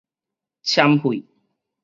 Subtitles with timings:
[0.63, 1.23] 攕血